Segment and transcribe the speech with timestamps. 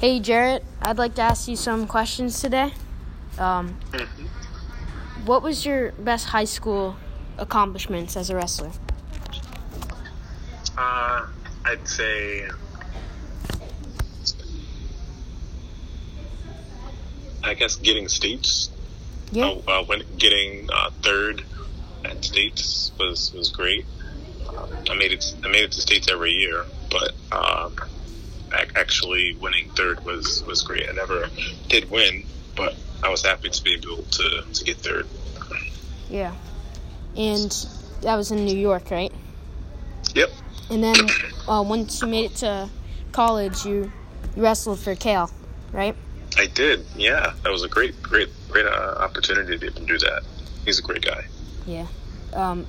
[0.00, 2.72] Hey, Jarrett, I'd like to ask you some questions today.
[3.36, 3.78] Um,
[5.26, 6.96] what was your best high school
[7.36, 8.70] accomplishments as a wrestler?
[10.78, 11.26] Uh,
[11.66, 12.48] I'd say
[17.44, 18.70] I guess getting states.
[19.32, 19.48] Yeah.
[19.48, 21.42] Uh, uh, when getting uh, third
[22.06, 23.84] at states was was great.
[24.48, 25.34] Uh, I made it.
[25.44, 27.76] I made it to states every year, but um,
[28.52, 30.88] actually winning third was was great.
[30.88, 31.28] I never
[31.68, 32.24] did win,
[32.56, 35.06] but I was happy to be able to to get third.
[36.08, 36.34] Yeah.
[37.16, 37.50] And
[38.02, 39.12] that was in New York, right?
[40.14, 40.30] Yep.
[40.70, 40.96] And then
[41.48, 42.68] uh, once you made it to
[43.12, 43.90] college, you,
[44.36, 45.30] you wrestled for Cael,
[45.72, 45.96] right?
[46.38, 46.86] I did.
[46.96, 50.22] Yeah, that was a great, great, great uh, opportunity to be able to do that.
[50.64, 51.24] He's a great guy.
[51.66, 51.86] Yeah.
[52.32, 52.66] Um,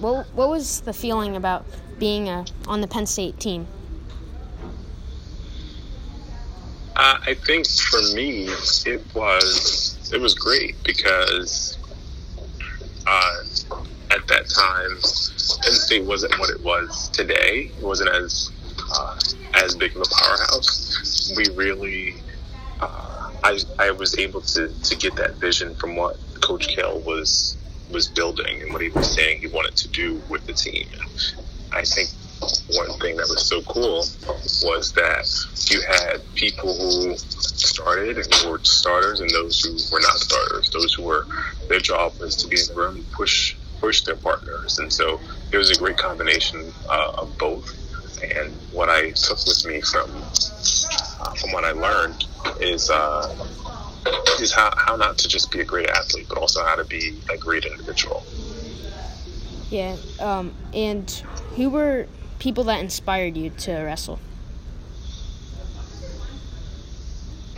[0.00, 1.64] what what was the feeling about
[1.98, 3.66] being uh, on the Penn State team?
[6.98, 11.78] Uh, I think for me, it was it was great because
[13.06, 13.36] uh,
[14.10, 14.90] at that time,
[15.62, 17.70] Penn State wasn't what it was today.
[17.78, 18.50] It wasn't as
[18.92, 19.16] uh,
[19.54, 21.32] as big of a powerhouse.
[21.36, 22.16] We really,
[22.80, 27.56] uh, I I was able to to get that vision from what Coach Cael was
[27.92, 30.88] was building and what he was saying he wanted to do with the team.
[31.72, 32.10] I think
[32.74, 34.04] one thing that was so cool
[34.64, 35.26] was that
[35.70, 40.94] you had people who started and were starters and those who were not starters, those
[40.94, 41.26] who were
[41.68, 44.78] their job was to be in the room and push push their partners.
[44.78, 45.20] And so
[45.52, 47.74] it was a great combination uh, of both.
[48.22, 50.10] And what I took with me from
[51.20, 52.24] uh, from what I learned
[52.60, 53.34] is uh,
[54.40, 57.20] is how, how not to just be a great athlete, but also how to be
[57.32, 58.24] a great individual.
[59.70, 59.96] Yeah.
[60.20, 61.10] Um, and
[61.56, 62.06] who were
[62.38, 64.18] people that inspired you to wrestle?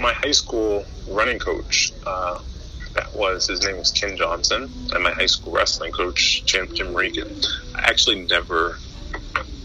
[0.00, 2.38] My high school running coach, uh,
[2.94, 4.62] that was his name was Ken Johnson,
[4.94, 7.28] and my high school wrestling coach Jim Jim Regan.
[7.76, 8.78] I actually never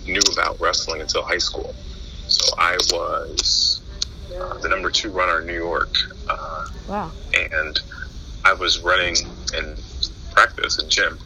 [0.05, 1.73] knew about wrestling until high school,
[2.27, 3.81] so I was
[4.37, 5.93] uh, the number two runner in New York,
[6.27, 7.13] uh, Wow.
[7.33, 7.79] and
[8.43, 9.15] I was running
[9.57, 9.77] in
[10.33, 11.17] practice in gym,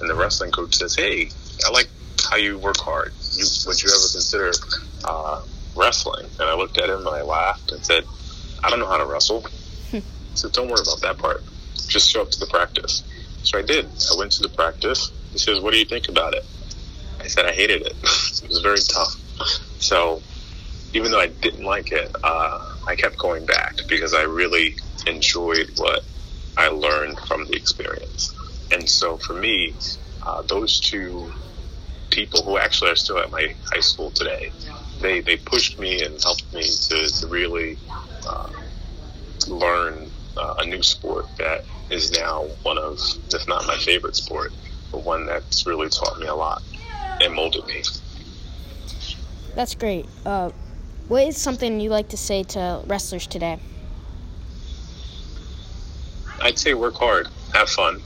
[0.00, 1.30] and the wrestling coach says, "Hey,
[1.66, 1.90] I like
[2.30, 3.12] how you work hard.
[3.32, 4.52] You, would you ever consider
[5.04, 5.40] uh,
[5.74, 8.04] wrestling?" And I looked at him and I laughed and said,
[8.62, 9.46] "I don't know how to wrestle."
[10.34, 11.42] so "Don't worry about that part.
[11.88, 13.02] Just show up to the practice."
[13.42, 13.86] So I did.
[13.86, 15.10] I went to the practice.
[15.32, 16.44] He says, "What do you think about it?"
[17.20, 17.96] I said, "I hated it.
[18.42, 19.16] it was very tough."
[19.80, 20.22] So
[20.94, 25.70] even though I didn't like it, uh, I kept going back because I really enjoyed
[25.76, 26.04] what
[26.56, 28.34] I learned from the experience.
[28.70, 29.74] And so for me,
[30.22, 31.32] uh, those two
[32.10, 34.52] people who actually are still at my high school today,
[35.00, 37.78] they, they pushed me and helped me to, to really
[38.28, 38.48] uh,
[39.48, 42.98] learn uh, a new sport that is now one of,
[43.32, 44.52] if not my favorite sport,
[44.90, 46.62] but one that's really taught me a lot
[47.20, 47.82] and molded me.
[49.54, 50.08] That's great.
[50.24, 50.50] Uh,
[51.08, 53.58] what is something you like to say to wrestlers today?
[56.40, 58.02] I'd say work hard, have fun,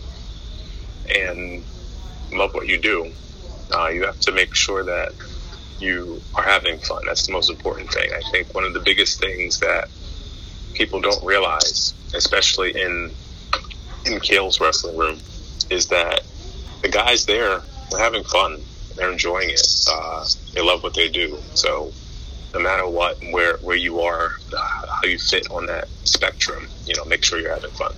[1.14, 1.64] and
[2.32, 3.12] love what you do.
[3.72, 5.12] Uh, you have to make sure that
[5.78, 7.00] you are having fun.
[7.06, 8.10] That's the most important thing.
[8.12, 9.88] I think one of the biggest things that
[10.76, 13.10] people don't realize, especially in
[14.06, 15.18] in Cael's wrestling room,
[15.70, 16.22] is that
[16.82, 17.62] the guys there are
[17.98, 18.60] having fun.
[18.94, 19.66] They're enjoying it.
[19.90, 21.38] Uh, they love what they do.
[21.54, 21.92] So
[22.54, 26.94] no matter what, where where you are, uh, how you fit on that spectrum, you
[26.96, 27.92] know, make sure you're having fun.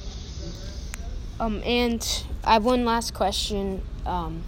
[1.40, 3.82] Um, and I have one last question.
[4.06, 4.42] Um,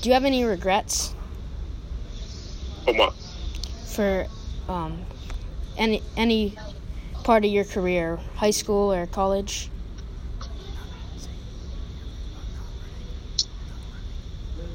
[0.00, 1.14] do you have any regrets
[2.86, 3.14] But what?
[3.86, 4.26] for
[4.68, 5.04] um,
[5.76, 6.56] any any
[7.26, 9.68] part of your career, high school or college?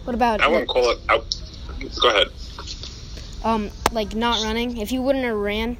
[0.03, 0.99] What about I wouldn't call it.
[1.07, 1.21] I,
[2.01, 2.27] go ahead.
[3.45, 4.77] um like not running?
[4.77, 5.77] If you wouldn't have ran,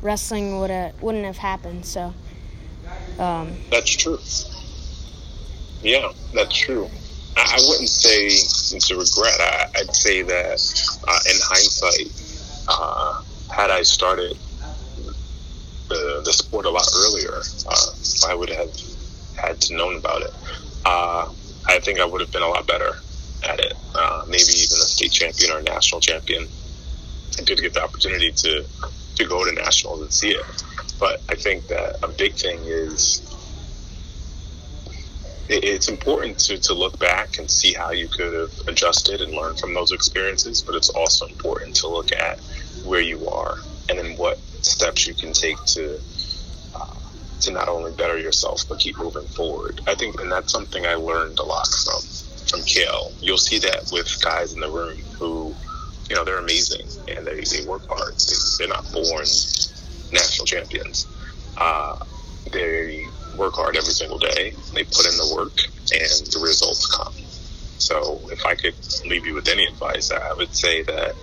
[0.00, 1.84] wrestling would have wouldn't have happened.
[1.84, 2.14] So
[3.18, 4.18] um, That's true.
[5.82, 6.88] Yeah, that's true.
[7.36, 9.38] I, I wouldn't say it's a regret.
[9.38, 10.58] I, I'd say that
[11.06, 12.08] uh, in hindsight,
[12.68, 13.22] uh,
[13.52, 14.38] had I started
[16.24, 18.70] the, sport a lot earlier, uh, I would have
[19.36, 20.34] had to known about it.
[20.84, 21.32] Uh,
[21.66, 22.96] I think I would have been a lot better
[23.48, 23.74] at it.
[23.94, 26.46] Uh, maybe even a state champion or a national champion.
[27.38, 28.64] I did get the opportunity to
[29.16, 30.44] to go to nationals and see it.
[30.98, 33.22] But I think that a big thing is
[35.48, 39.58] it's important to, to look back and see how you could have adjusted and learned
[39.58, 42.38] from those experiences, but it's also important to look at
[42.84, 43.56] where you are
[43.90, 45.98] and then what steps you can take to
[46.74, 46.94] uh,
[47.40, 49.80] to not only better yourself but keep moving forward.
[49.86, 52.00] I think, and that's something I learned a lot from
[52.48, 53.12] from Cael.
[53.20, 55.54] You'll see that with guys in the room who,
[56.08, 58.14] you know, they're amazing and they, they work hard.
[58.14, 59.26] They, they're not born
[60.12, 61.06] national champions.
[61.56, 61.96] Uh,
[62.52, 63.06] they
[63.36, 64.52] work hard every single day.
[64.74, 65.56] They put in the work,
[65.92, 67.12] and the results come.
[67.78, 68.74] So, if I could
[69.06, 71.14] leave you with any advice, I would say that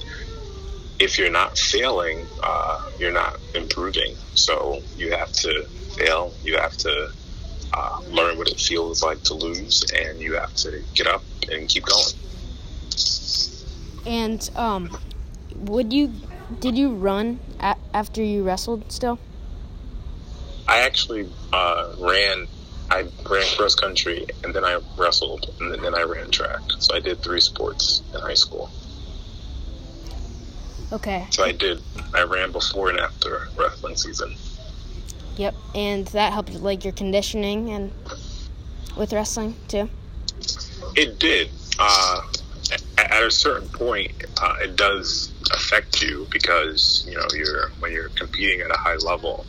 [1.00, 4.16] if you're not failing, uh, you're not improving.
[4.36, 5.66] So, you have to
[5.98, 6.34] fail.
[6.44, 7.12] You have to
[7.74, 11.68] uh, learn what it feels like to lose, and you have to get up and
[11.68, 12.14] keep going.
[14.06, 14.98] And um,
[15.56, 16.14] would you
[16.60, 19.20] did you run a- after you wrestled still?
[20.68, 22.48] I actually uh, ran.
[22.90, 26.62] I ran cross country, and then I wrestled, and then I ran track.
[26.80, 28.70] So I did three sports in high school.
[30.92, 31.28] Okay.
[31.32, 31.82] So I did.
[32.14, 34.36] I ran before and after wrestling season.
[35.36, 37.92] Yep, and that helped like your conditioning and
[38.96, 39.90] with wrestling too.
[40.96, 41.50] It did.
[41.78, 42.22] Uh,
[42.98, 44.12] at a certain point,
[44.42, 48.96] uh, it does affect you because you know you're when you're competing at a high
[48.96, 49.46] level,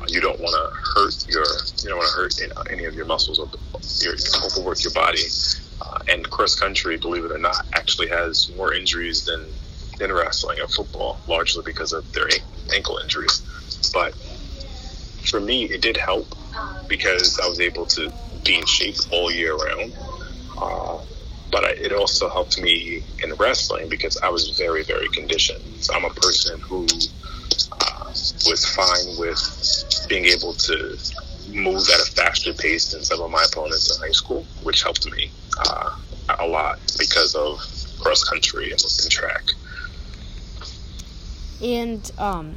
[0.00, 1.44] uh, you don't want to hurt your
[1.82, 3.48] you don't want to hurt you know, any of your muscles or
[4.00, 4.14] your,
[4.44, 5.22] overwork your body.
[5.80, 9.46] Uh, and cross country, believe it or not, actually has more injuries than
[9.98, 12.28] than wrestling or football, largely because of their
[12.74, 13.42] ankle injuries.
[13.92, 16.26] But for me, it did help
[16.88, 18.10] because I was able to
[18.44, 19.94] be in shape all year round.
[20.56, 20.98] Uh,
[21.50, 25.62] but I, it also helped me in wrestling because I was very, very conditioned.
[25.80, 26.86] So I'm a person who
[27.80, 28.04] uh,
[28.46, 30.96] was fine with being able to
[31.50, 35.10] move at a faster pace than some of my opponents in high school, which helped
[35.10, 35.30] me
[35.66, 35.90] uh,
[36.38, 37.58] a lot because of
[38.00, 39.42] cross country and, and track.
[41.62, 42.56] And um,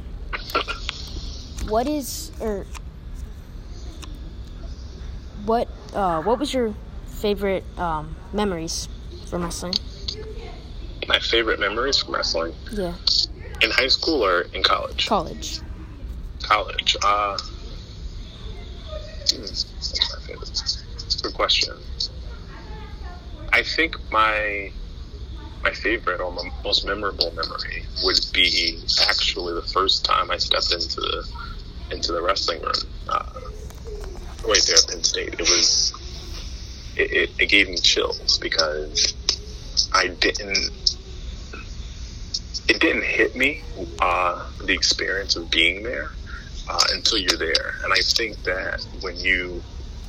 [1.68, 2.66] what is or
[5.44, 6.74] what uh, what was your
[7.06, 8.88] favorite um, memories
[9.26, 9.74] from wrestling?
[11.08, 12.54] My favorite memories from wrestling?
[12.72, 12.94] Yeah.
[13.60, 15.06] In high school or in college?
[15.06, 15.60] College.
[16.42, 16.96] College.
[17.04, 17.36] Uh,
[19.32, 19.66] what's
[20.14, 20.76] my favorite?
[21.22, 21.74] Good question.
[23.52, 24.72] I think my
[25.62, 28.78] my favorite or my most memorable memory would be
[29.08, 31.24] actually the first time I stepped into the
[31.90, 32.90] into the wrestling room.
[33.08, 33.22] Uh,
[34.46, 35.34] right there at Penn State.
[35.34, 35.92] It was
[36.96, 39.14] it, it, it gave me chills because
[39.92, 40.70] I didn't
[42.68, 43.62] it didn't hit me
[44.00, 46.10] uh, the experience of being there
[46.68, 47.74] uh, until you're there.
[47.84, 49.62] And I think that when you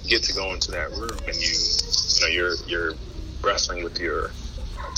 [0.08, 1.54] get to go into that room and you
[2.16, 2.94] you know you're you're
[3.44, 4.32] wrestling with your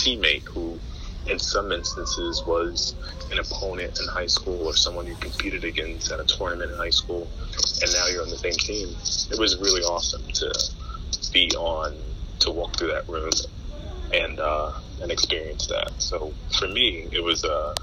[0.05, 0.79] teammate who
[1.27, 2.95] in some instances was
[3.31, 6.89] an opponent in high school or someone you competed against at a tournament in high
[6.91, 7.27] school
[7.81, 8.87] and now you're on the same team
[9.31, 10.51] it was really awesome to
[11.33, 11.97] be on
[12.39, 13.31] to walk through that room
[14.13, 14.71] and uh,
[15.01, 15.91] and experience that.
[15.97, 17.73] So for me it was a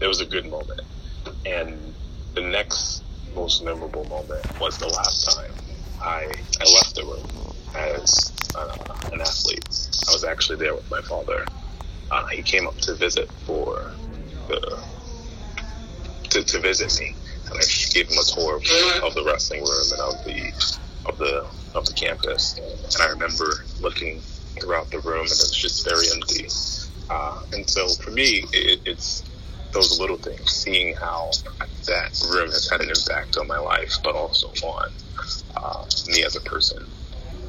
[0.00, 0.82] it was a good moment.
[1.46, 1.94] And
[2.34, 5.54] the next most memorable moment was the last time
[6.02, 6.26] I
[6.60, 7.30] I left the room
[7.74, 9.64] as uh, an athlete.
[10.08, 11.46] I was actually there with my father
[12.10, 13.92] uh, he came up to visit for
[14.48, 14.60] the
[16.30, 17.14] to, to visit me,
[17.50, 20.52] and I gave him a tour of, the wrestling room and of the
[21.06, 22.58] of the of the campus.
[22.94, 23.46] And I remember
[23.80, 24.20] looking
[24.60, 26.46] throughout the room, and it was just very empty.
[27.08, 29.24] Uh, and so for me, it, it's
[29.72, 31.30] those little things, seeing how
[31.86, 34.88] that room has had an impact on my life, but also on
[35.56, 36.78] uh, me as a person.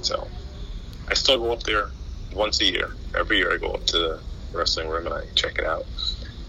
[0.01, 0.27] So
[1.09, 1.89] I still go up there
[2.33, 2.89] once a year.
[3.17, 4.19] Every year I go up to
[4.53, 5.85] wrestling room and I check it out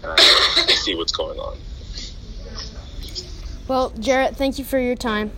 [0.03, 0.15] and I
[0.83, 1.57] see what's going on.
[3.67, 5.31] Well, Jarrett, thank you for your time.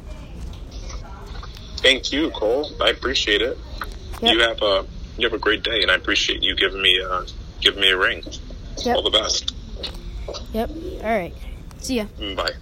[1.77, 2.71] Thank you, Cole.
[2.81, 3.57] I appreciate it.
[4.21, 4.33] Yep.
[4.33, 4.85] You have a
[5.17, 7.25] you have a great day, and I appreciate you giving me uh,
[7.61, 8.23] giving me a ring.
[8.83, 8.95] Yep.
[8.95, 9.53] All the best.
[10.53, 10.71] Yep.
[11.03, 11.33] All right.
[11.79, 12.05] See ya.
[12.35, 12.53] Bye.